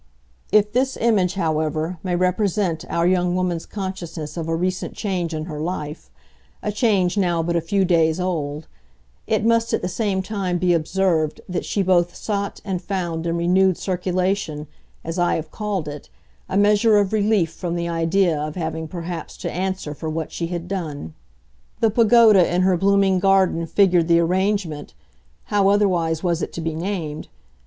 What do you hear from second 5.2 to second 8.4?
in her life a change now but a few days